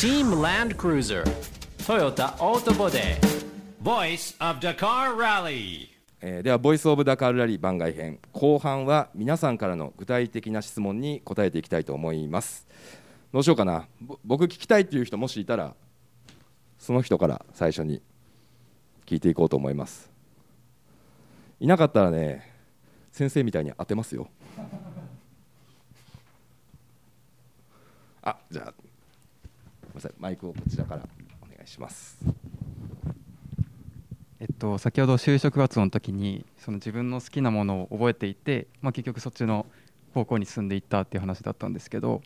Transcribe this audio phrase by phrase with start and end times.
[0.00, 1.24] Team Land Cruiser
[1.78, 3.16] Toyota Auto Body
[3.82, 5.88] Voice of Dakar Rally.
[6.20, 8.20] えーではボイスオブダカールラリー番外編。
[8.32, 12.68] 後半は皆さんからの具体的な質問に答えていきたいと思います。
[13.32, 13.88] どうしようかな。
[14.24, 15.74] 僕聞きたいっていう人もしいたら
[16.78, 18.00] その人から最初に
[19.04, 20.12] 聞いていこうと思います。
[21.58, 22.48] いなかったらね
[23.10, 24.28] 先生みたいに当てますよ。
[28.22, 28.87] あじゃあ
[29.98, 30.12] めんなさい。
[30.18, 31.02] マイクをこちらから
[31.42, 32.18] お願いします。
[34.40, 39.66] えっと、先ほど就職活動の時にその自分の好きなものを覚えていて、まあ、結局そっちの
[40.14, 42.22] 方向に進んでいったっていう話だったんですけど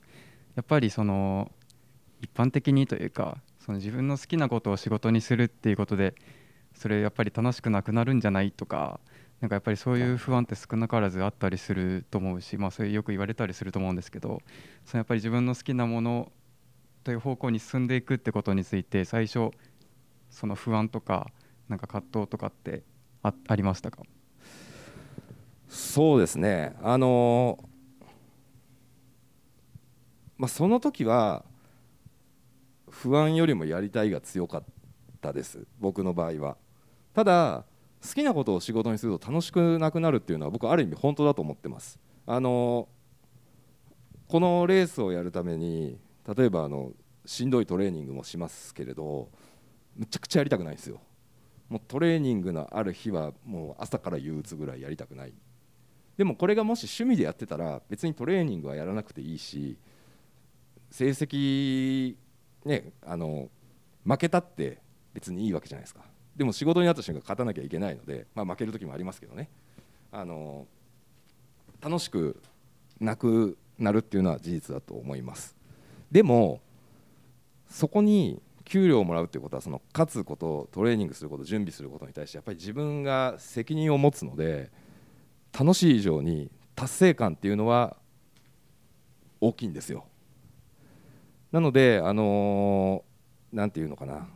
[0.54, 1.50] やっぱりその
[2.20, 6.14] 一般的にというかその自分の好きなことを仕事にするっていうことで
[6.74, 9.00] それやっぱり楽しくなくなるんじゃないとか
[9.40, 14.42] なんかやっぱりそういう不安って少なからずあったりすると思うし、まあ、それよく言われたりすると思うんですけど
[14.84, 16.30] そのやっぱり自分の好きなもの
[17.04, 19.50] という方向に進んでいくってことについて最初
[20.30, 21.30] その不安とか
[21.68, 22.82] なんか葛藤とかって
[23.22, 24.02] あありましたか？
[25.68, 27.58] そうですね、あの
[30.36, 31.44] まあ、その時は
[32.90, 34.62] 不安よりもやりたいが強かっ
[35.22, 36.56] たです、僕の場合は。
[37.14, 37.64] ただ、
[38.06, 41.98] 好きなことを仕事にすると楽しくなくなるっていうのは、僕、ある意味、本当だと思ってます。
[42.26, 42.88] あの
[44.28, 46.92] このレースをやるために、例えばあの
[47.24, 49.28] しんどいトレーニングもしますけれど、
[49.96, 51.00] むちゃくちゃやりたくないんですよ。
[51.68, 55.32] もうトレーニングのある日はもう朝から憂鬱ぐらいやりたくない。
[56.16, 59.78] でもこれがもし趣味でやってたら別にトレーニングはやらなくていいし
[60.90, 62.16] 成績
[62.66, 63.48] ねあの
[64.04, 64.78] 負けたって
[65.14, 66.02] 別にいいわけじゃないですか。
[66.36, 69.48] でも仕事になった瞬間勝たなきゃいけないので、まあ、負ける時もありますけどね。
[70.10, 70.66] あの
[71.80, 72.40] 楽しく
[73.00, 75.56] なくなるっていうのは事実だと思います。
[76.12, 76.60] でも
[77.68, 84.70] そこに給料をもらうっていうことはその勝つことトレーニングすること準備することに対してやっぱり自分が責任を持つので
[85.58, 87.96] 楽しい以上に達成感っていうのは
[89.40, 90.04] 大きいんですよ。
[91.50, 94.28] なのであのーていうのかな。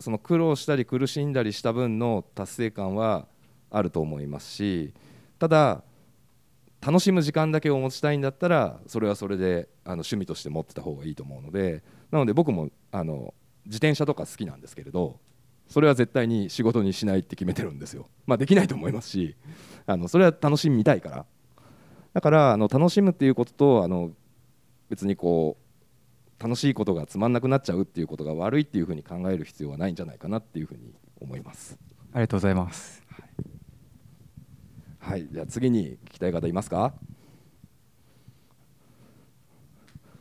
[0.00, 3.26] その苦労したり苦しんだりした分の達成感は
[3.70, 4.92] あると思いますし
[5.38, 5.82] ただ
[6.80, 13.34] 楽しむ時間だけを持ちたいんだったらそれはそれであの趣味として持ってた方がいいと思うのでなので僕もあの
[13.66, 15.18] 自転車とか好きなんですけれど
[15.68, 18.08] それは絶対に仕事にしないって決めてるんですよ。
[18.26, 19.36] まあできないと思いますし
[19.86, 21.26] あのそれは楽しみたいから。
[22.14, 24.12] だからあの楽しむっていうこととあの
[24.88, 31.78] 別にこう楽しいことがつまんなくなっちゃうっていうことが悪いっていうふうに考える必要はないんじゃないかなっていうふうに思います。
[32.12, 33.02] ありがとうございます。
[33.10, 33.57] はい
[35.32, 36.92] じゃあ次に聞きたい方いますか？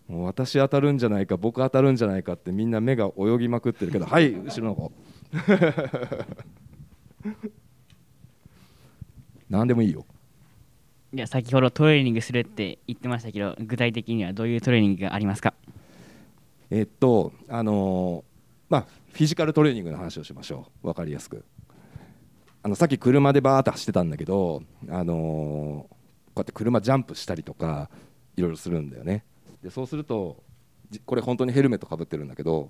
[0.08, 4.92] もう私当たるんじゃないか僕当たるんじゃないかってみんな目が泳ぎまくってるけど はい後ろの子
[9.50, 10.06] 何 でもいいよ。
[11.14, 15.54] いや先ほどトレーニングするって言ってましたけど具体的にはどういうトレーニングがありますか？
[16.70, 20.88] えっとあのーまあフィジカルトレーニングの話をしましょう。
[20.88, 21.44] 分かりやすく
[22.64, 25.98] あのさっき車でバーッと走ってたんだけどあのー
[26.38, 27.90] こうやって車ジャンプしたりとか
[28.36, 29.26] いろいろするんだよね。
[29.64, 30.44] でそうすると
[31.06, 32.70] これ本当にヘルメットかぶってるんだけど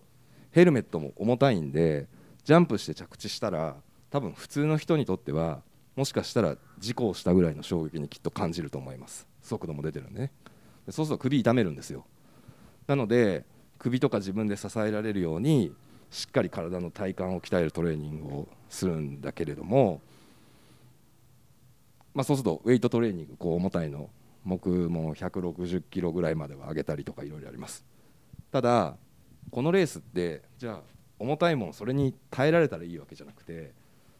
[0.51, 2.07] ヘルメットも重たいんで
[2.45, 3.75] ジャンプして着地したら
[4.09, 5.61] 多分普通の人にとっては
[5.97, 9.27] もしかしたら事故をしたぐらいの衝撃にきっと感じると思います。
[9.41, 10.31] 速度も出てるんでね。
[10.85, 12.05] でそうすると首痛めるんですよ。
[12.87, 13.43] なので
[13.79, 15.73] 首とか自分で支えられるように
[16.09, 20.01] しっかり体の体幹を鍛えるトレーニングをするんだけれども、
[22.13, 24.09] まあ、そうするとウェイトトレーニングこう重たいの
[24.45, 27.85] 僕も160キロぐらいまでは上げたりとかいろいろあります。
[28.51, 28.95] ただ
[29.51, 30.81] このレースってじゃあ
[31.19, 33.73] 重たいものそれに耐えられたらいいわけじゃなくて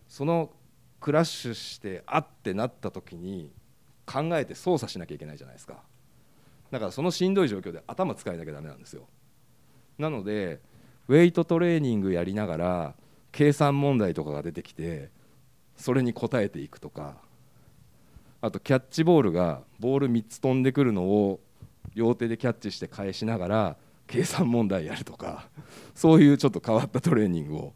[0.08, 0.52] その
[1.00, 3.52] クラッシュしてあってなった時に
[4.06, 5.81] 考えて操作しなきゃいけないじゃないですか。
[6.72, 9.08] だからそのしんどい状況で頭使えなきゃダメなんですよ。
[9.98, 10.60] なので
[11.07, 12.95] ウェイトトレーニングやりながら
[13.31, 15.09] 計算問題とかが出てきて
[15.75, 17.25] それに答えていくとか。
[18.39, 21.39] あとキャッチボールがボール3つ飛んでくるのを
[21.95, 25.50] 両手でキャッチして返しながら計算問題やるとか。
[25.95, 27.74] そういうちょっと変わったトレーニングを、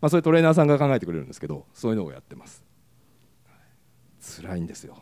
[0.00, 2.64] まあ、それトレーナーさんが考えてくれるんですけどそういうのをやってます。
[4.20, 4.98] 辛いんですよ。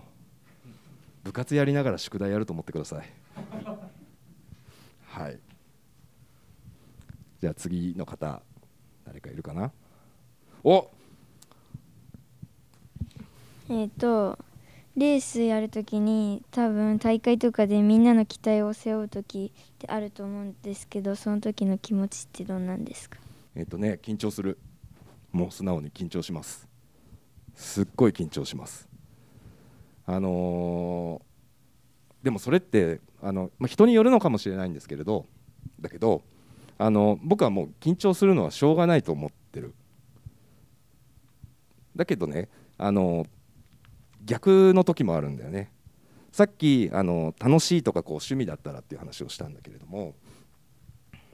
[1.24, 3.10] 部活やりながら宿題やると思ってください。
[5.06, 5.38] はい。
[7.40, 8.42] じゃあ次の方
[9.06, 9.70] 誰かいるかな？
[10.64, 10.88] お！
[13.70, 14.38] えっ、と
[14.96, 23.18] レースやるときに多分大会とかでみんなの期待を背負う時ってあると思うんですけどその時の気持ちってどんなんですか？
[23.54, 24.58] えっ、とね緊張する。
[25.30, 26.66] もう素直に緊張します。
[27.54, 28.88] すっごい緊張します。
[30.06, 31.28] あのー
[32.20, 35.26] でもそれってあの、まあ、人によるのかもしれないんですけれど
[35.80, 36.22] だけど
[36.78, 39.74] あの僕はもう緊張するのはしょうがないと思ってる。
[41.96, 42.48] だけどね
[42.78, 43.26] あの
[44.24, 45.72] 逆の時もあるんだよね。
[46.30, 50.14] さっきあの楽しいとかこう趣味だったらっていう話をしたんだけれども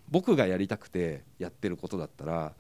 [0.08, 2.54] 僕がやりたくてやってることだったら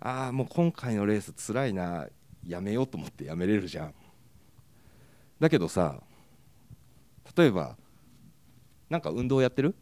[0.00, 2.06] ああもう今回のレースつらいな
[2.46, 3.94] やめようと思ってやめれるじゃん。
[5.38, 6.00] だけどさ
[7.36, 7.76] 例えば
[8.88, 9.74] なんか運動やってる？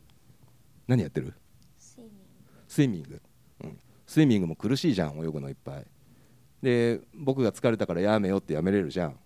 [0.88, 1.34] 何やってる？
[2.70, 3.20] スイミング、
[3.64, 5.86] うん、スイミングも苦しいじゃん泳ぐのいっぱい。
[6.62, 9.16] で僕が疲れたからやめようってやめれるじゃん。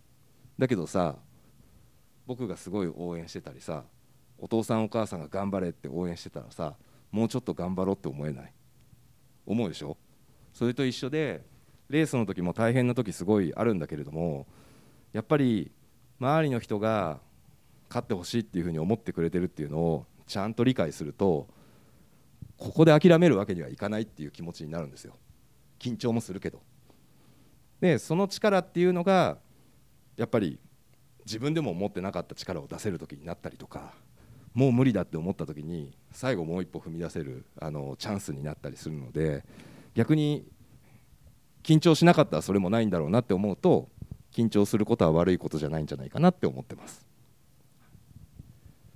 [0.59, 1.17] だけどさ
[2.27, 3.85] 僕がすごい応援してたりさ
[4.39, 6.75] お父さんお母さんが頑張れって応援してたらさ
[7.11, 8.53] もうちょっと頑張ろうって思えない。
[9.45, 9.99] 思うでしょ？
[10.55, 11.45] それと一緒で
[11.91, 14.47] レースの時も大変な時すごいあるんだけれども
[15.13, 15.71] やっぱり
[16.19, 17.21] 周りの人が
[17.91, 21.47] 勝ってほしいっていうふうに思ってくれてるっていうのをちゃんと理解すると
[22.57, 25.17] ここで諦めるわけにはいかないっていう気持ちになるんですよ。
[25.79, 26.63] 緊張もするけど。
[27.81, 29.39] でその力っていうのが
[30.17, 30.59] やっぱり
[31.27, 33.93] 自分でも思ってなかった力を出せる時になったりとか
[34.55, 39.45] もう無理だって思った時に最後もう一歩踏み出せるあのチャンスになったりするので
[39.95, 40.47] 逆に
[41.63, 43.89] 緊張しなかったらそれもないんだろうなって思うと
[44.33, 47.07] 緊張することは悪いことじゃないんじゃないかなって思ってます。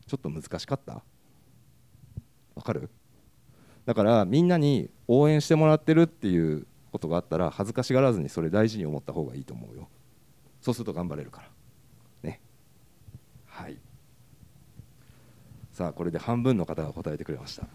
[0.06, 1.02] ちょっと難しかった？
[2.54, 2.88] わかる？
[3.88, 9.88] だからみんなに応援してもらってるっていうことがあったら恥ずかしがらずにそれ大事に思った方がいいと思うよ。
[10.60, 11.48] そうすると頑張れるから。
[12.22, 12.42] ね。
[13.46, 13.78] はい。
[15.72, 17.66] さあこれで半分の方が答えてくれました。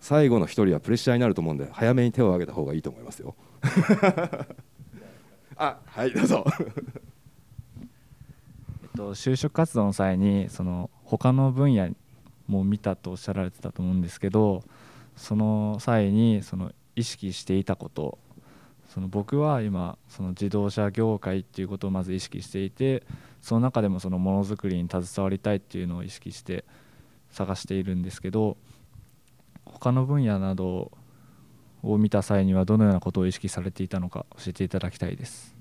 [0.00, 3.34] 最後の1人はプレッシャーになると思うんで早めに手を挙げた方がいいと思いますよ。
[5.56, 6.44] あはいどうぞ。
[6.60, 6.64] え
[8.84, 11.88] っと、就職活動の際にその他の分野
[12.48, 14.62] も見たとおっしゃられてたと思うんですけど
[15.16, 18.18] その際にその意識していたこと
[18.88, 23.02] その僕は今その自動車業界っていうことをまず意識していて
[23.42, 26.64] その中でもそのものづくりに携わりたいっていうのを意識して
[27.30, 28.56] 探しているんですけど
[29.64, 30.92] 他の分野など
[31.82, 35.54] を見た際にはどのようなことを意識されていたのか教えていただきたいです。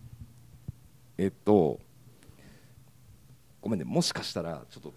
[1.17, 1.79] えっと
[3.61, 4.93] ごめんねもしかしたらちょっと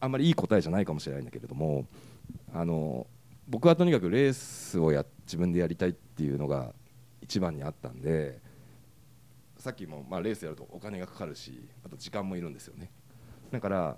[0.00, 1.86] あんまりいい答えじゃないかもしれないんだけれども
[2.52, 3.06] あの
[3.48, 6.72] 僕はとにかくレースをや自分でやりたいっていうのが
[7.20, 8.40] 一番にあったんで
[9.58, 12.90] さっきも、まあ、レースやるとお金がかかるしあと時間もいるんですよね。
[13.50, 13.96] だから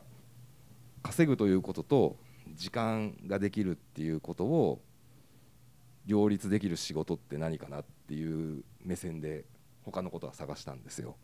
[1.02, 2.16] 稼ぐということと
[2.54, 4.82] 時間ができるっていうことを
[6.06, 9.44] 両立できる仕事って何かなっていう目線で
[9.84, 11.16] 他のことは探したんですよ。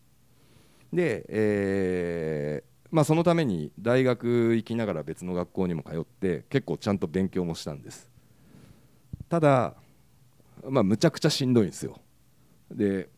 [0.93, 8.11] で、えーまあ、そのために大学行きながら別の学校にも通って結構ちゃんと勉強もしたんです。
[9.29, 9.75] ただ、
[10.69, 12.01] まあ、むちゃくちゃしんどいんですよ。
[12.71, 13.09] で、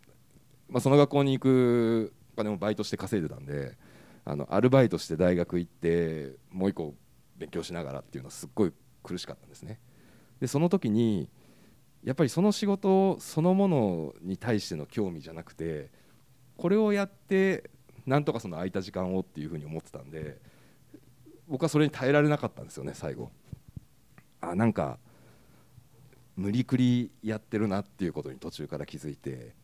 [0.68, 3.76] まあ、その学校に行くお金もバイトして稼いでたんで
[4.24, 6.94] あのアルバイトして大学行ってもう一個
[7.36, 8.72] 勉強しながらっていうのはすっごい
[9.02, 9.80] 苦しかったんですね。
[10.40, 11.28] でその時に
[12.04, 15.90] やっぱりその仕事そのものに対しての興味じゃなくて
[16.56, 17.70] これをやって
[18.06, 20.38] なんとかその空いた時間をっていうふうに思ってたんで
[21.48, 23.30] 僕はそれに耐えられなかったんですよね最後。
[24.40, 24.98] あなんか
[26.36, 29.54] 無理くりやってるなっていうことに途中から気づいて。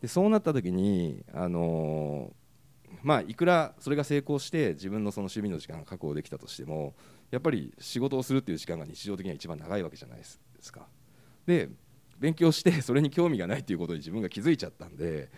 [0.00, 2.46] でそうなった時にあのー
[3.02, 6.94] まあいくらそれが成功して自分のその趣味の時間が確保できたとしても
[7.30, 10.38] やっぱり仕事をするっていう時間が日常的には一番長いわけじゃないです
[10.72, 10.86] か。
[11.46, 11.68] で
[12.18, 15.30] 勉強してそれに興味がないっていうことに自分が気づいちゃったんで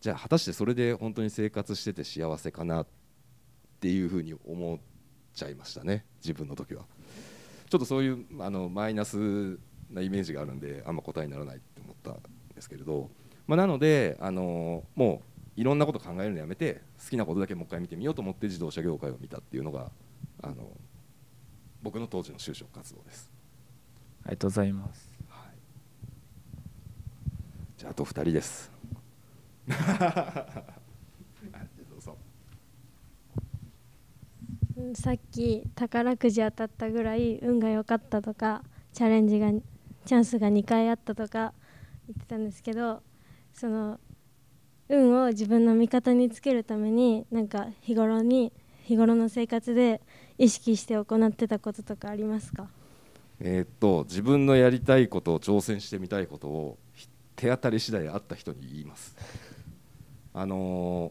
[0.00, 2.86] じゃあ果たしてそれで本当に生活してて幸せかなっ
[3.80, 4.78] ていうふうに思っ
[5.34, 6.04] ちゃいましたね。
[6.22, 6.84] 自分の時は。
[7.68, 9.58] ちょっとそういうあのマイナス
[9.90, 12.14] なイメージがあるんであんま答えにならないって思ったん
[12.54, 13.10] ですけれど、
[13.46, 15.22] まあ、なのであのも
[15.56, 19.90] ういろんなこと考えるのやめて好きなことだけもう一回見てみようと思って自動車業界を見たっていうのが
[20.42, 20.54] あの
[21.82, 23.30] 僕の当時の就職活動です、
[24.24, 25.10] ありがとうございます。
[25.28, 25.58] はい、
[27.76, 28.77] じゃああと2人です
[34.94, 39.50] さっき宝くじ当たったぐらい運が良かったとかチャレンジが
[40.04, 41.52] チャンスが2回あったとか
[42.08, 43.02] 言ってたんですけど
[43.52, 44.00] その
[44.88, 48.52] 運を自分の味方につけるためになんか日頃に
[48.84, 50.00] 日頃の生活で
[50.38, 52.68] 意識して行ってたこととかありますか？
[53.40, 56.78] えーっと自分のやりたいことを挑戦してみたいことを
[57.36, 59.14] 手当たり次第会った人に言います。
[60.38, 61.10] あの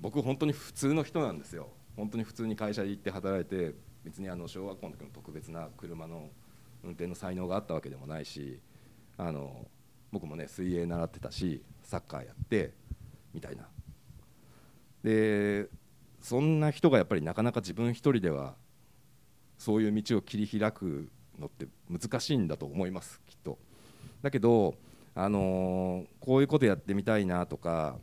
[0.00, 1.68] 僕本当に普通の人なんですよ。
[1.96, 6.30] 本当に普通に会社に行って働いて別にあの小学校の時の特別な車の
[6.82, 8.58] 運転の才能があったわけでもないし
[9.16, 9.68] あの
[10.10, 12.72] 僕もね水泳習ってたしサッカーやって
[13.32, 13.68] みたいな。
[15.04, 15.68] で
[16.18, 18.56] そんな人がやっぱりなかなか自分一人では
[19.58, 21.08] そういう道を切り開く
[21.38, 23.58] のって難しいんだと思いますきっと。
[24.22, 24.74] だけど、
[25.14, 27.98] あのこういうことやってみたいなとか、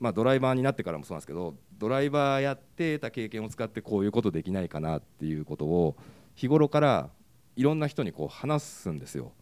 [0.00, 5.96] まあ、ドライバーになってからもそうなんですけどドライバーやって得た経験を使ってこういうことできないかなっていうことを
[6.34, 7.10] 日頃から
[7.56, 9.32] いろんな人にこう話すんですよ。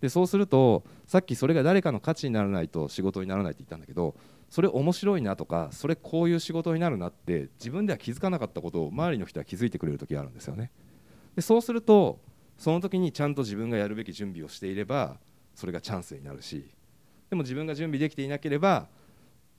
[0.00, 4.14] でそうするとさっきそれが誰かの価値にならないと仕事にならないって言ったんだけど
[4.48, 10.70] それ面白いなとかそれこういう仕事になるなって自分では気づかなかったことを周りの人は気づいてくれる時があるんですよね。
[11.34, 12.20] でそうすると
[12.56, 15.18] その時にちゃんと自分がやるべき準備をしていれば
[15.58, 16.70] それがチャンスになるし
[17.30, 18.86] でも自分が準備できていなければ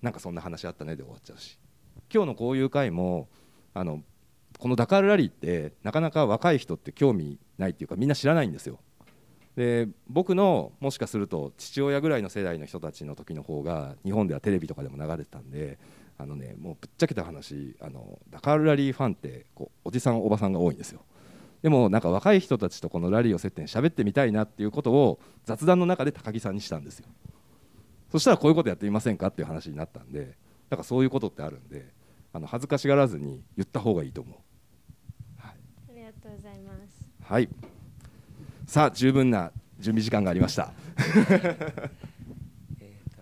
[0.01, 1.59] なんかそんな話あったねで終わっちゃうし。
[2.11, 3.27] 今日のこういう会も
[3.73, 4.01] あの
[4.57, 8.79] このダカールラリーってなかなか若い人って興味ないっていうかみんな知らないんですよ。
[9.57, 15.79] で僕のもしかすると父親ぐらいの世代の人たちの時の方が日本ではテレビとかでも流れてたんで
[16.17, 21.01] あのねもうぶっちゃけた話あのダカールラリーファンってこうおじさんおばさんが多いんですよ。
[21.61, 27.05] でもなんか若い人たちとこのラリーを接点喋ってみたいなっていうことを雑談の中で高木さんにしたんですよ。
[28.11, 30.35] そしたらこういうことやってみませんかっていう話になったんで
[30.69, 31.85] だからそういうことってあるんで
[32.33, 34.35] あの恥ずかしがらずに言った方がいいと思う。
[35.41, 35.53] あ
[35.93, 37.09] りがとうございます。
[37.23, 37.49] はい。
[38.65, 40.71] さあ十分な準備時間がありました。
[40.97, 41.57] えー
[43.15, 43.21] と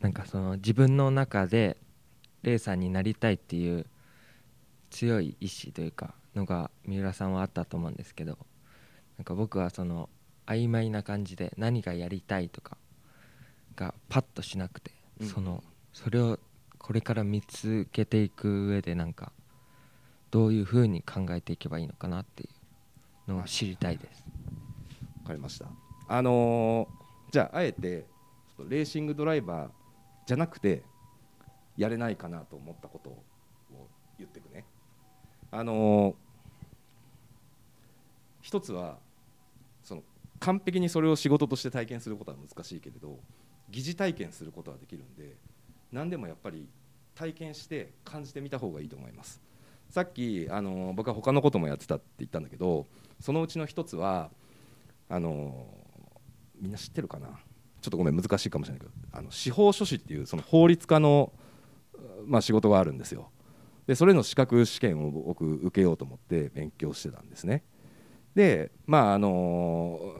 [0.00, 1.76] なんかその自分の中で
[2.42, 3.86] レーサーになりたいっていう
[4.90, 8.38] 強い意志というかのが三浦さんはあったと思うんですけど
[9.18, 10.08] なんか僕はその
[10.46, 12.76] 曖昧な感じで何がやりたいとか
[13.76, 16.38] がパッとしなくて、うんそのそれを
[16.78, 19.32] これから見つけていく上でなんか
[20.30, 22.48] どういうふうに考えていけばいいのかなってい
[23.26, 24.24] うのを知りたいです。
[25.22, 25.66] わかりました。
[26.06, 28.06] あのーじゃああえて
[28.68, 29.70] レーシングドライバー
[30.26, 30.82] じゃなくて
[31.76, 33.24] やれないかなと思ったことを
[34.18, 34.64] 言っていくね。
[35.50, 36.27] あのー
[38.48, 38.96] 一つは
[39.82, 40.02] その
[40.40, 43.18] 完璧にそれを仕事として体験することは難しいけれど
[43.68, 45.36] 疑似体験することはできるんで
[45.92, 46.66] 何でもやっぱり
[47.14, 49.42] 体験して感じてみた方がいいと思います。
[49.90, 52.86] さっきあの僕は他のこともやってたって言ったんだけど
[53.20, 54.30] そのうちの一つは
[55.10, 55.66] あの
[56.58, 57.26] みんな知ってるかな？
[57.28, 57.34] ちょ
[57.88, 61.34] っとごめん難しいかもしれないけどあの司法書士っていうその法律家の、
[62.24, 63.30] まあ、仕事があるんですよ。
[63.86, 67.62] でそれの資格試験を僕受けようと思って勉強してたんですね。
[68.38, 70.14] でまああの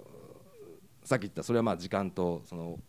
[1.05, 2.81] さっき言ったそれはまあ時間とその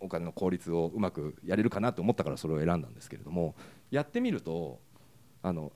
[0.00, 3.54] お金の効率をうまくやれるかなと思ったからそれを選んだんですけれども
[3.92, 4.80] やってみると
[5.40, 5.70] あの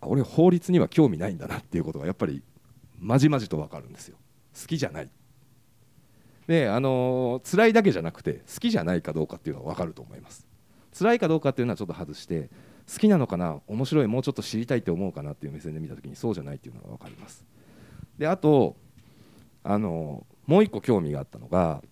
[0.00, 2.42] あ俺法律には興味ないんだなっていうことがやっぱり
[2.98, 4.16] まじまじと分かるんですよ。
[4.58, 5.10] 好きじゃない。
[6.46, 10.46] であの辛いだけじゃなくて好きじゃないかどうかっていうのは分かると思います。
[10.98, 12.48] 辛いかどうかっていうのはちょっと外して
[12.90, 17.44] 好きなのかな面白いもうちょっと知りたいって思うかなっていう目線で見た時にそうじゃないっていうのが分かります。
[18.18, 18.76] であと
[19.62, 21.82] あのもう一個興味があったのが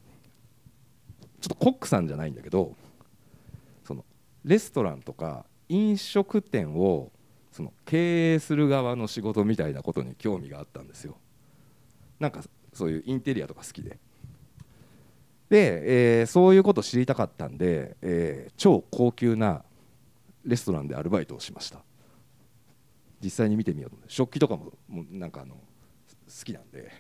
[1.41, 2.75] ちょっとコックさんじゃないんだけど
[3.85, 4.05] その
[4.45, 7.13] レストランとか飲食店を
[7.53, 11.17] その経営する側の仕事みたいなことに興味があったんですよ。
[12.21, 12.43] なんか
[12.73, 13.99] そういうインテリアとか好きで。
[15.49, 19.65] で、えーそういうことを知りたかったんで、えー超高級な
[20.45, 21.79] レストランでアルバイトをしました。
[23.23, 24.13] 実際に見てみようと思って。
[24.13, 25.57] 食器とかももうなんかあの
[26.27, 26.93] 好きなんで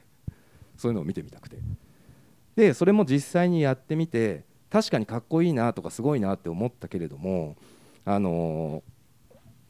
[0.76, 1.58] そういうのを見てみたくて
[2.54, 7.56] でそれも実際にやってみて確かにかっこいいなとかすごいなって思ったけれども
[8.04, 8.96] あのー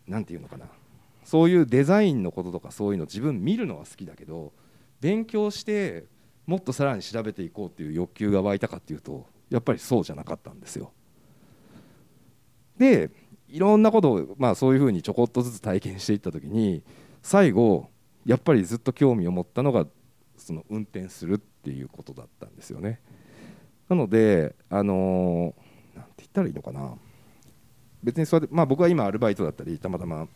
[0.06, 0.66] なんていうのかな
[1.24, 4.52] そういうデザインのこととかそういうの自分見るのは好きだけど
[5.00, 6.04] 勉強して
[6.46, 10.92] もっとさらに調べていこうっていう欲求が湧いたかっていうとやっぱりそうじゃなかったんですよ。
[12.78, 13.10] で
[13.48, 16.82] いろんなことを、まあ、そういうふうにちょこっとずつ体験していった時に
[17.22, 17.90] 最後
[18.26, 19.86] やっぱりずっと興味を持ったのが
[20.36, 23.00] その運転するっていうことだったんですよね。
[23.88, 25.66] なのであのー
[25.96, 26.94] なんて言ったらいいのかな。
[28.02, 30.28] 別にそれで、まあ、僕は今アルバイトだったりたまたま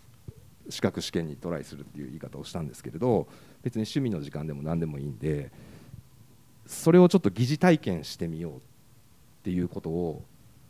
[0.69, 3.29] 資格試験にトライするっていう言い方をしたんですけれど
[3.63, 5.53] 別に趣味の時間でも何でもいいんで
[6.67, 8.59] それをちょっと疑似体験してみようっ
[9.45, 10.25] ていうことを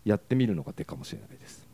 [0.04, 1.66] やってみるのが手かもしれないです。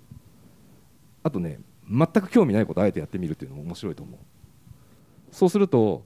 [1.22, 4.18] あとね全く興味ないことあえてやってみるっていうのも面白いと思う。
[5.36, 6.02] そうすると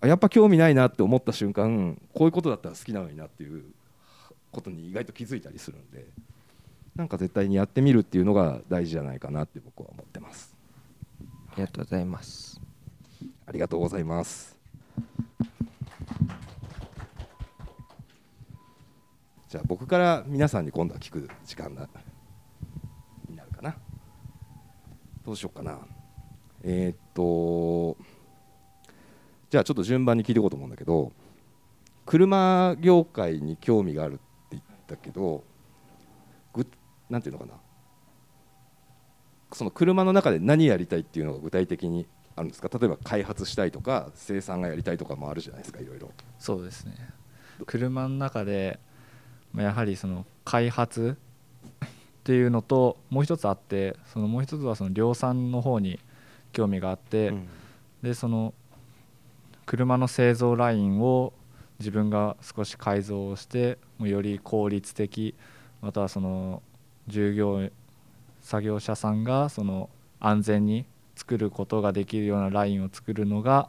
[0.00, 3.64] あやっぱ興味ないなって思った瞬間こういうことだったら好きなのになっていう
[4.50, 6.06] ことに意外と気づいたりするんで
[6.94, 10.56] なんか絶対にやってみるっていうのが大事じゃないかなって僕は思ってます。
[11.50, 12.58] ありがとうございます。
[13.44, 14.56] ありがとうございます。
[19.50, 21.86] じゃあ僕から皆さんに今度は聞く時間だ
[23.28, 23.76] になるかな。
[25.26, 25.78] どうしようかな。
[26.62, 28.15] えーっと
[29.50, 31.12] じゃあちょっと順番に聞いていこうと思うんだけど
[32.04, 34.22] 車業界に興味があるって
[34.52, 35.44] 言ったけど
[36.52, 36.66] ぐ
[37.10, 37.52] なんていうのかな。
[39.52, 42.68] その車の中で何やりたいっていうのが具体的にあるんですか？
[42.78, 46.10] 例えば開発したいとか生産がやりたいとかもあるじゃないですかいろいろ。
[46.38, 46.94] そうですね。
[47.66, 48.78] 車の中で
[49.52, 51.16] まあやはりその開発
[51.82, 51.88] っ
[52.24, 56.00] ていうのともう一つあってそのもう一つはその量産の方に
[56.52, 57.32] 興味があって、
[58.02, 58.52] でその
[59.66, 61.32] 車の製造ラインを
[61.78, 65.34] 自分が少し改造してより効率的
[65.82, 66.62] またはその
[67.08, 67.68] 従業
[68.40, 73.68] 作業者さんがその安全に作ることができるようなラインを作るのが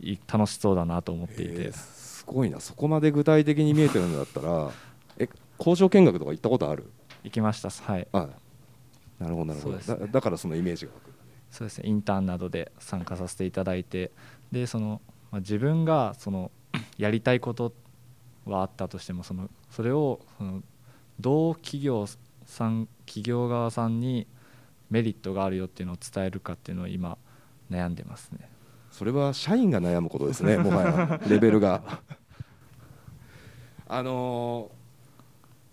[0.00, 2.60] い楽しそうだなと思っていて、えーすごいな。
[2.60, 4.70] そこまで具体的に見えてるんだったら
[5.18, 5.28] え
[5.58, 6.88] 工場見学とか行ったことある？
[7.24, 7.68] 行きました。
[7.70, 8.06] はい。
[8.12, 8.28] あ
[9.18, 10.06] なるほどなるほど、そうですね。
[10.06, 11.12] だだからそのイメージが湧く
[11.50, 11.88] そうですね。
[11.88, 14.12] インターンなどで参加させていただいて
[14.52, 16.50] でその、まあ、自分がその
[16.98, 17.72] やりたいこと
[18.44, 20.62] はあったとしてもそのそれをその
[21.18, 22.06] どう企業
[22.44, 24.26] さん企業側さんに
[24.90, 27.16] メリットがあるよっていうのを伝えるかっていうのを今
[27.70, 28.48] 悩んでますね。
[28.90, 31.20] それは社員が悩むことですね もはや。
[31.28, 32.02] レベルが。
[33.88, 34.82] あのー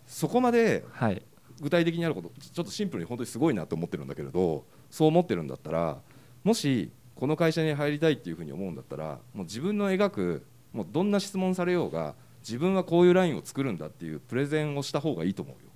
[0.09, 1.21] そこまではい。
[1.62, 6.00] 具体的にやることちょっとシンプルに本当にすごいなと思ってるんだけれどそう思ってるんだったら
[6.43, 15.69] もしこの会社に入りたいっていうふうに思うんだったらもう自分の描くもうどんな質問されようが自分はこういうラインを作るんだっていうプレゼンをした方がいいと思うよ。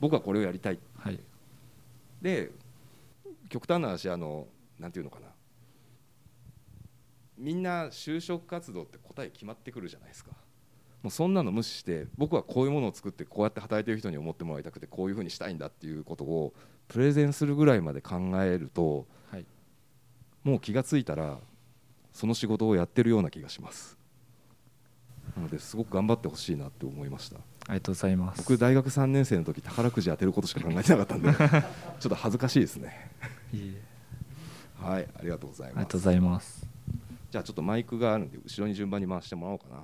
[0.00, 1.20] 僕はこれをやりたいはい。
[2.20, 2.50] で
[3.48, 4.48] 極端な話あの
[4.80, 5.26] なんていうのかな。
[7.36, 10.32] みんな就職活動って答え決まってくるじゃないですか。
[11.04, 16.52] もうそんなの無視して僕はこういうものを作ってこうやって働いてる人に思ってもらいたくてこういうふうにしたいんだっていうことを
[16.88, 19.06] プレゼンするぐらいまで考えると、はい
[20.48, 21.36] もう気が付いたら
[22.12, 23.98] その仕事をやってるような気がします。
[25.36, 27.36] なのですごく頑張ってほしいなって思いました。
[27.36, 28.38] ありがとうございます。
[28.38, 33.10] 僕大学3年生の時宝くじ当てることしか考えてなかったんで ちょっと恥ずかしいですね。
[33.52, 33.82] いいえ。
[34.82, 35.76] はいありがとうございます。
[35.76, 36.66] ありがとうございます。
[37.30, 39.82] じゃあちょっとマイクがあるんで後ろに順番に回してもらおうかな。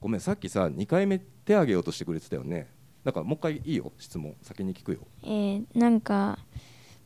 [0.00, 2.68] ごめんさっきさ2回目手挙げようとしてくれてたよね。
[3.04, 4.34] だからもう一回いいよ質問。
[4.40, 5.00] 先に聞くよ。
[5.22, 6.38] えーなんか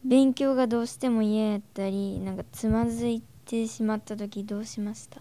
[0.05, 5.21] 勉強がどうしても嫌やったりなんかつまずいてしまった時どうしました？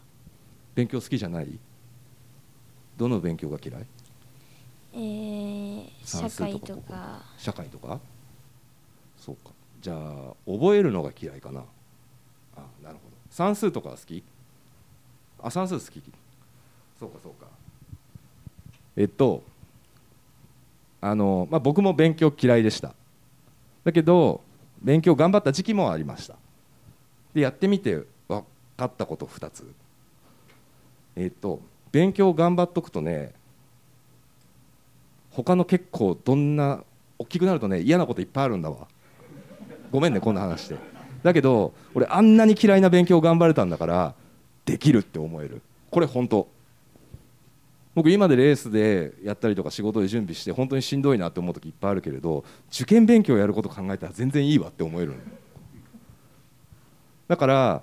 [0.76, 1.60] 勉強好きじゃない？
[2.98, 3.86] どの勉強が嫌い？
[4.94, 7.22] えー社会とか。
[7.38, 8.00] 社会とか？
[9.18, 9.52] そうか。
[9.82, 11.62] じゃあ覚えるのが嫌いかな。
[12.56, 13.16] あなるほど。
[13.30, 14.24] 算数とかは好き？
[15.42, 16.02] あ算数好き。
[17.00, 17.48] そうかそうか。
[18.96, 19.44] えっと
[21.02, 22.94] あの、まあ、僕も勉強嫌いでした。
[23.84, 24.42] だけど
[24.82, 26.36] 勉強頑張った時期もありました。
[27.34, 28.44] でやってみて分
[28.76, 29.66] かったこと2つ。
[31.16, 31.62] えっと
[31.92, 33.34] 勉強頑張っとくとね
[35.32, 36.84] 他の結構どんな
[37.20, 38.88] 大きくなるとね嫌なこといっぱいあるんだわ。
[39.92, 40.76] ごめんねこんな話して
[41.24, 44.14] だけど俺あんなに嫌いな勉強頑張れたんだから
[44.66, 45.62] できるって思える。
[45.90, 46.48] これ本当
[47.98, 55.16] 僕今でレースでやったりとか仕事で準備して本当にしんどいなって思う時いっぱいあるけれど受験勉強やること考えたら全然いいわって思える
[57.28, 57.82] だから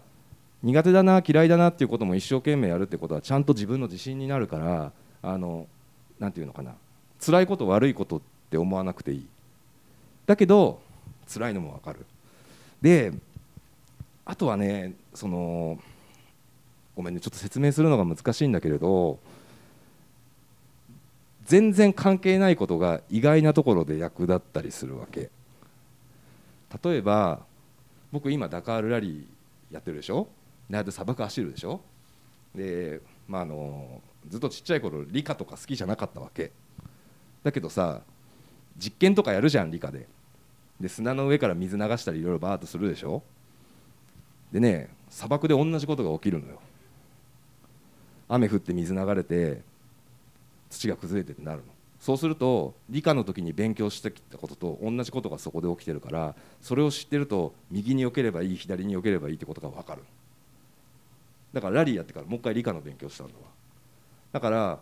[0.62, 5.66] 苦手だな嫌いだなっていうことも一生懸命やるってことはちゃんと自分の自信になるからあの
[6.20, 6.76] なんていうのかな。
[7.20, 9.26] 辛いこと悪いことって思わなくていい。
[10.26, 10.78] だけど
[11.26, 12.06] 辛いのも分かる。
[12.80, 13.12] で
[14.24, 15.76] あとはねその
[16.94, 19.18] ごめんねちょっと説明するのが難しいんだけれど
[21.44, 25.30] 全然関係ないことが意外なところで役立ったりするわけ。
[26.82, 27.40] 例えば
[28.10, 30.28] 僕今ダカールラリーやってるでしょ？
[30.70, 31.80] であと砂漠走るでしょ？
[32.54, 36.52] で、まあ、あのずっとちっちゃい頃理科とか好きじゃなかったわけ。
[37.42, 38.00] だけどさ
[38.78, 40.08] 実験とかやるじゃん理科で。
[40.80, 43.22] で砂の上から水流したりいろいろバーッとするでしょ？
[44.50, 46.60] でね砂漠で同じことが起きるのよ。
[48.28, 49.60] 雨降って水流れて
[50.70, 51.64] 土が崩れてってなるの。
[52.04, 60.02] そうすると理科の時に勉強してきたことと同じことがそこで起きてるからそれを知ってると右に避ければいい左に避ければいいってことが分かる
[61.54, 63.40] だからラリーやってからもう一回理科の勉強したんだわ
[64.32, 64.80] だから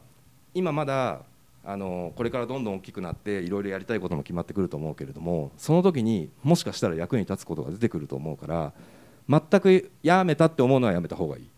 [0.52, 1.20] 今まだ
[1.64, 8.72] あのこれからどんどん大きくなっていろいろやりたいことも決まってくると思うけれどもその時にもしかしたら役に立つことが出てくると思うから
[9.28, 11.48] 全くやめたって思うのはやめた方がいい。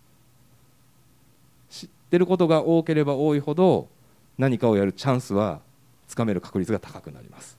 [1.70, 3.88] 知ってることが多ければ多いほど
[4.38, 5.60] 何かをやるチャンスは
[6.08, 7.56] つかめる確率が高くなります、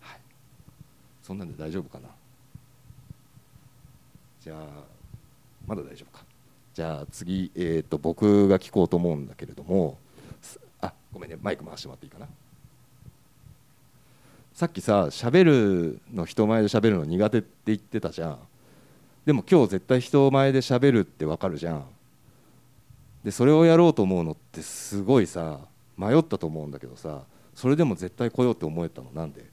[0.00, 0.20] はい、
[1.22, 2.08] そんなんで大丈夫かな？
[4.40, 4.58] じゃあ
[5.66, 6.24] まだ大丈夫か。
[6.74, 9.96] じゃあ次、えー、と僕が聞こうと思うんだけれども
[10.80, 11.38] あごめんね。
[11.40, 12.26] マイク回してもらっていいかな？
[14.52, 18.38] さっきさ喋るの人前で喋るの苦手って言ってたじゃん。
[19.24, 21.84] でも今日絶対人前で喋るってわかるじゃん。
[23.24, 25.60] でそれをやろうと思うのってすごいさ
[25.96, 27.22] 迷ったと思うんだけどさ
[27.54, 29.44] それでも絶対来ようって思えたのなんで？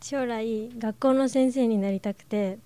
[0.00, 2.58] 将来学校の先生になりたくて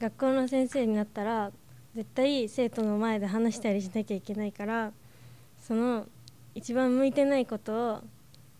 [0.00, 1.52] 学校の先生になったら
[1.94, 4.92] 絶対生徒の前で話したりしなきゃいけないから
[5.60, 6.06] その
[6.54, 8.00] 一番向いてないことを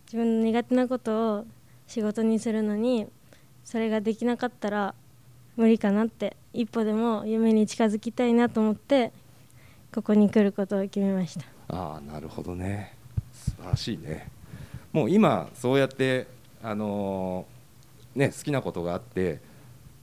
[0.05, 1.45] 自分の苦手なことを
[1.87, 3.07] 仕事にするのに
[3.65, 4.95] それができなかったら
[5.57, 9.11] 無理かなって一歩でも夢に近づきたいなと思って
[9.93, 11.45] ここに来ることを決めました。
[11.67, 12.95] ああなるほどね
[13.49, 14.29] 素晴らしいね。
[14.91, 16.27] もう今そうやって
[16.63, 19.39] あのーね好きなことがあって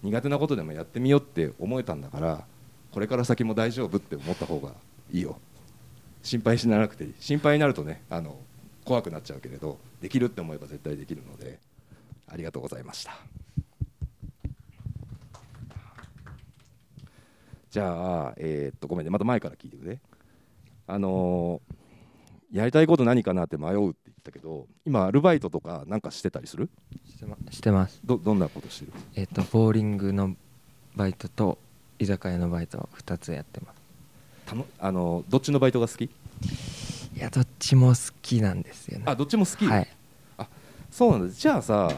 [0.02, 2.44] 苦手なことでもやってみようって思えたんだから
[2.92, 4.72] これから先も大丈夫って思った方が
[5.12, 5.38] いいよ。
[6.22, 7.14] 心配しなくていい。
[7.20, 8.38] 心配になるとねあの
[8.84, 11.58] 怖くなっちゃうけれどできるって思えば絶対できるので
[12.28, 13.16] ありがとうございました。
[17.70, 19.98] じゃあ、えーっとごめんねまた前から聞いてくれ。
[20.86, 21.75] あのー
[22.52, 26.68] やりたいこと何かなって迷うって言ったけど今アルバイトとかなんかしてたりする？
[27.08, 28.00] してましてます。
[28.04, 28.92] どどんなことしてる？
[29.14, 30.34] えっ、とボーリングの
[30.94, 31.58] バイトと
[31.98, 33.76] 居酒屋のバイト2つやってます。
[34.46, 36.04] たのあのどっちのバイトが好き？
[36.04, 36.10] い
[37.16, 39.04] やどっちも好きなんですよね。
[39.06, 39.88] あどっちも好き、はい。
[40.90, 41.90] そうなんですじゃあさ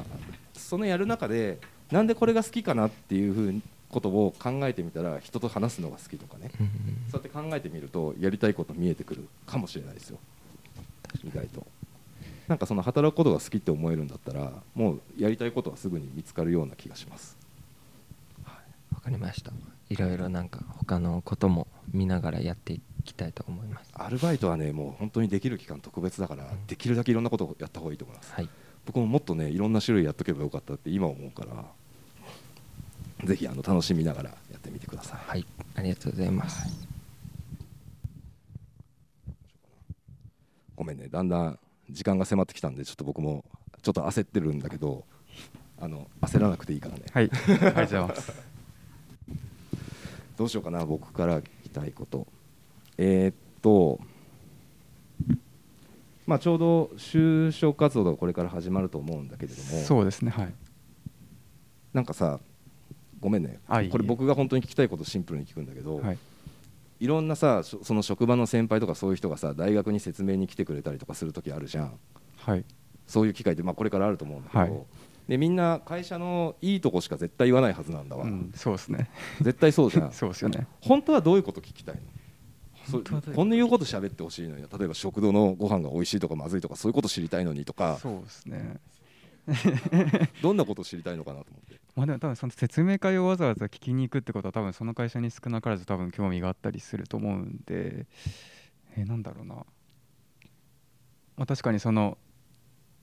[0.55, 1.59] そのやる中で
[1.91, 6.51] なんでこれが好きかなっていうふうにことを考えてみたら人と話すのが好きとかね。
[7.11, 10.19] そうやって考えてみるとやりたいこと見えてくるかもしれないですよ
[11.25, 11.67] 意外と。
[12.49, 17.37] なんかその働くことが好きって思えるんだったらもうやりたいことはすぐに見つかるような気がします。
[18.95, 19.53] わかりました。
[19.91, 23.91] いろいろなんか他のことも見ながらやっていきたいと思います。
[23.95, 28.33] アルバイトはねもう本当にできる期間特別だからできるだけいろんなことをやった方がいいと思います。
[28.33, 28.49] はい。
[28.87, 35.21] 僕ももっとねいろんな種類やっとけばよかったって今思うからぜひあの楽しみながらやってみてください。
[35.27, 35.47] はい。
[35.75, 36.88] ありがとうございます
[40.79, 41.09] ごめんね。
[41.09, 41.59] だんだん
[41.91, 43.45] 時間が迫ってきたんでちょっと僕も
[43.83, 45.05] ちょっと焦ってるんだけど
[45.81, 47.03] あの焦らなくていいからね。
[47.13, 48.33] はい、ありがとうございます。
[50.39, 52.29] どうしようかな僕から聞きたいこと。
[52.97, 53.99] えーっと
[56.27, 59.83] まあちょうど就職活動がこれから始まると思うんだけれども。
[59.83, 60.55] そうですね、はい。
[61.93, 62.39] なんかさ
[63.19, 63.59] ごめんね。
[63.91, 66.19] これ僕が本当に聞きたいことシンプルに聞くんだけど、はい
[67.01, 71.99] いろんなさそその職場の先輩とかそういう人がさ大学に説明に来てくれたりとかする時あるじゃん。
[72.39, 72.65] はい、
[73.07, 74.73] そういう機会って、まあ、これからあると思うんだけど、はい。
[75.29, 79.11] でみんな会社のいいとこしか絶対言わないはずなんだわ、うん、そうですね。
[79.43, 80.13] 絶対そうじゃん。
[80.15, 80.67] そうですよね。
[80.81, 82.03] 本当はどういうこと聞きたいの？
[83.35, 87.99] こんな言うこと喋ってほしいのに例えば食堂のご飯が美味しいとかまずいとかそういうこと知りたいのにとか。
[88.01, 88.81] そうですね。
[90.43, 98.07] どんなこと知りたいのかなと思ってまあでも多分その説明会をわざわざ聞きに行くってことは多分その会社に少なからず多分興味があったりすると思うんで、
[98.97, 99.55] えーなんだろうな。
[99.57, 99.65] ま
[101.39, 102.17] あ確かにその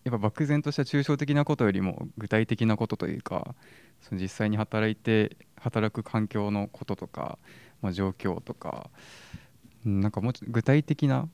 [0.05, 3.53] やっぱ漠然とした抽象的なことよりも具体的なことというか
[3.99, 7.37] その実際に働いて働く環境のこととか、
[7.81, 8.89] まあ、状況とか
[9.85, 11.27] うんなんかもうちょっと具体的な、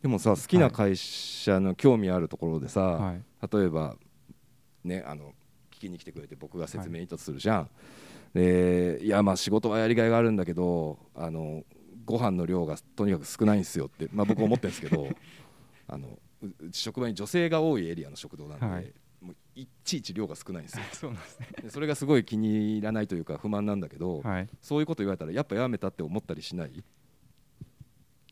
[0.00, 3.22] でもさ好きな会社の興味あるところでさ、はい、
[3.52, 3.96] 例えば
[4.82, 5.34] ねあの
[5.74, 7.70] 聞きに来てくれて僕が説明にとするじゃん、
[8.32, 11.64] でいやまあ仕事はやりがいがあるんだけどあの
[12.04, 15.08] ご飯の量がとにかく少ないんですよって、まあ、僕思ってるんですけど
[15.88, 16.18] あの
[16.70, 18.92] 職場に女性が多いエリアの食堂なんで、はい。
[19.20, 20.84] もういちいち量が少ないんですよ。
[20.92, 21.48] そうなんですね。
[21.62, 26.84] でそれがすごい気に入らないというか不満なんだけど、はい、そういうこと言われたらやっぱやめたって思ったりしない？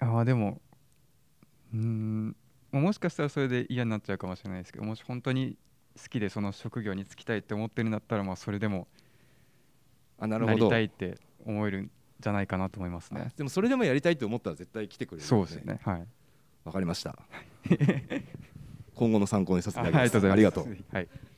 [0.00, 0.60] ああでも
[1.72, 2.36] うーん
[2.70, 5.56] まあもしかしたらそれで嫌になっちゃうかもしれないですけどもし本当に
[6.00, 8.86] 好きでその職業に就きたいって思ってるんだったらまあそれでも
[10.18, 10.70] なりあなるほど。
[10.70, 13.32] たいって思えるんじゃないかなと思いますね。
[13.36, 15.80] でもそれでもやりたいと思ったら絶対来てくれるよそうですね。
[15.84, 16.06] はい。
[16.64, 17.18] わかりました。
[18.94, 20.28] 今後の参考にさせていただきます。
[20.28, 20.94] ありがとうございます。
[20.94, 21.12] ありがとう。
[21.12, 21.32] はい。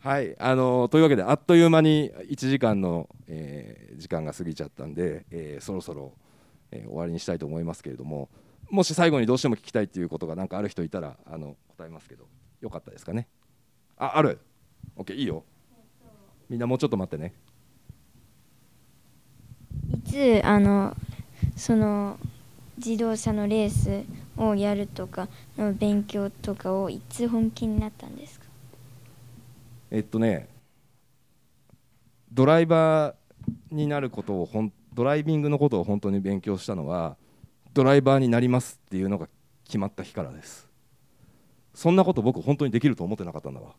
[0.00, 6.12] はい、あのというわけであっという間に1時間の、えー時間が過ぎちゃったんで、えーそろそろ、
[6.70, 8.28] えー終わりにしたいと思いますけれども
[8.70, 12.26] もし最後にどうしても聞きたいっていうことがなんかある人いたらあの答えますけど。
[12.60, 13.28] よかったですかね？
[13.96, 14.40] あある
[14.96, 15.44] ？OK いいよ。
[16.48, 17.32] みんなもうちょっと待ってね。
[19.94, 20.96] いつあの
[21.56, 22.18] その
[22.76, 24.02] 自動車のレース
[24.36, 28.46] をやるとかの勉強とかをいつ本気になったんですか？
[29.92, 30.48] えっとね
[32.32, 33.14] ドライバー
[33.70, 37.16] になることをほんドライビングのことを本当に勉強したのは
[37.78, 39.28] ドライバーになりますっていうのが
[39.64, 40.68] 決まった日からです。
[41.72, 43.76] そんなこと僕本当にできると思ってなかったんだわ。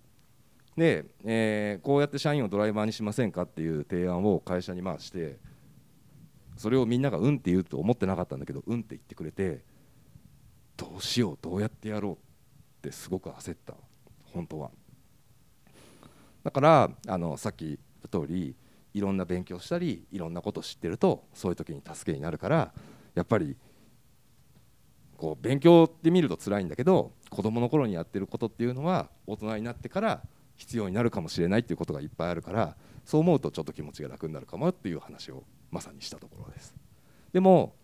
[0.78, 5.38] で、えーこうやって社員をドライバーにしませんかっていう提案を会社に回して
[6.56, 9.66] それをみんながうんって言うと思ってなかったんだけどうんって言ってくれて
[10.78, 12.18] どうしようどうやってやろうっ
[12.82, 13.74] てすごく焦った。
[14.34, 14.72] 本当は。
[16.46, 17.78] だからあのさっき言っ
[18.10, 18.56] た通り
[18.94, 22.72] いろんな勉強したりいろんなこと知ってるとそういう時に助けになるから
[23.14, 23.58] やっぱり
[25.20, 30.22] こう勉強って見ると辛いんだけど子供の頃にやってることっていうのは大人になってから
[30.56, 36.74] 必要になるかもしれないっていうことがいっぱいあるからそう思うとちょっと気持ちが楽になるかもっていう話をまさにしたところです。
[37.34, 37.76] でも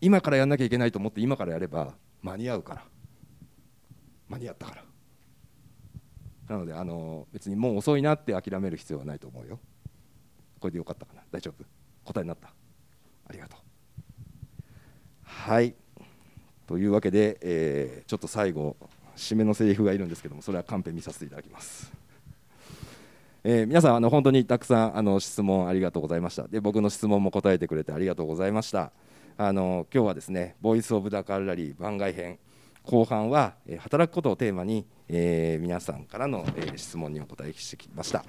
[0.00, 2.82] 今からやんなきゃいけないと思って今からやれば間に合うから。
[4.28, 4.84] 間に合ったから。
[6.48, 9.60] なのであの別にもう遅いなって諦める必要はないと思うよ。
[10.58, 11.22] これでよかったかな。
[11.30, 11.64] 大丈夫。
[12.04, 12.48] 答えになった。
[13.28, 13.60] ありがとう。
[15.22, 15.76] はい。
[16.68, 18.76] というわけで、えーちょっと最後
[19.16, 21.90] 締めのセリフがいるんですけどもそれはカンペ見させていただきます。
[23.42, 26.46] えー皆さんあの本当にたくさんあの質問ありがとうございました。
[26.46, 28.92] で僕の質問も答えてくれてありがとうございました。
[29.38, 32.38] あの今日はですねボイスオブダカールラリー番外編
[32.82, 38.24] 後半は、えー働くことをテーマに、えー皆さんからの、えー質問にお答えしてきました、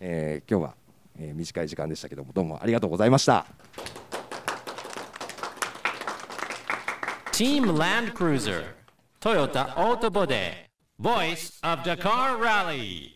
[0.00, 0.74] えー今日は、
[1.18, 3.46] えー短い時間でしたけどもどうもありがとうございました。
[7.34, 8.64] Team Land Cruiser
[9.20, 10.52] Toyota Auto Body
[11.00, 13.13] Voice of Dakar Rally.